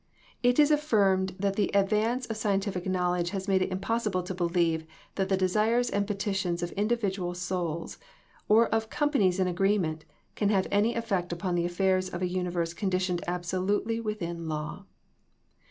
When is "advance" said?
1.75-2.25